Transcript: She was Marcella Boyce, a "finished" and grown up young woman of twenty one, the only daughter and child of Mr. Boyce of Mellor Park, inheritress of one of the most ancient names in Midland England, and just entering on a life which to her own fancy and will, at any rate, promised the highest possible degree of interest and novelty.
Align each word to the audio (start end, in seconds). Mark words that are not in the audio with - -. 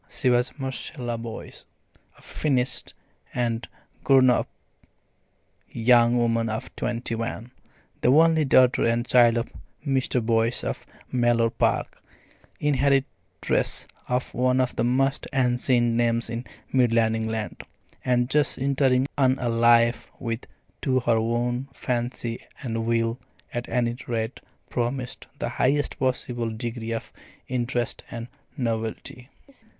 She 0.09 0.31
was 0.31 0.57
Marcella 0.57 1.15
Boyce, 1.15 1.63
a 2.17 2.23
"finished" 2.23 2.95
and 3.35 3.67
grown 4.03 4.31
up 4.31 4.49
young 5.69 6.17
woman 6.17 6.49
of 6.49 6.75
twenty 6.75 7.13
one, 7.13 7.51
the 8.01 8.09
only 8.11 8.43
daughter 8.43 8.83
and 8.83 9.05
child 9.05 9.37
of 9.37 9.53
Mr. 9.85 10.19
Boyce 10.19 10.63
of 10.63 10.87
Mellor 11.11 11.51
Park, 11.51 12.01
inheritress 12.59 13.85
of 14.07 14.33
one 14.33 14.59
of 14.59 14.75
the 14.75 14.83
most 14.83 15.27
ancient 15.33 15.93
names 15.97 16.31
in 16.31 16.45
Midland 16.73 17.15
England, 17.15 17.61
and 18.03 18.27
just 18.27 18.57
entering 18.57 19.05
on 19.19 19.37
a 19.37 19.49
life 19.49 20.09
which 20.17 20.45
to 20.81 21.01
her 21.01 21.17
own 21.17 21.69
fancy 21.73 22.39
and 22.63 22.87
will, 22.87 23.19
at 23.53 23.69
any 23.69 23.95
rate, 24.07 24.39
promised 24.67 25.27
the 25.37 25.47
highest 25.47 25.99
possible 25.99 26.49
degree 26.49 26.91
of 26.91 27.13
interest 27.47 28.01
and 28.09 28.29
novelty. 28.57 29.29